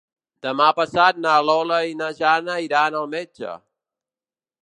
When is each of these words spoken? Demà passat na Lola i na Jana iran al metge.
Demà 0.45 0.69
passat 0.77 1.19
na 1.25 1.33
Lola 1.49 1.77
i 1.91 1.93
na 2.01 2.09
Jana 2.21 2.57
iran 2.69 2.99
al 3.01 3.07
metge. 3.13 3.53